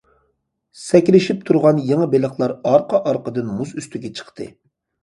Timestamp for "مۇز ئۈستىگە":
3.61-4.15